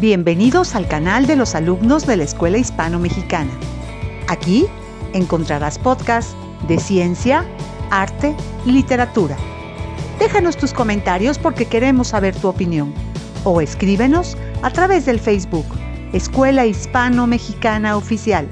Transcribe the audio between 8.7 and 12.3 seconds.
literatura. Déjanos tus comentarios porque queremos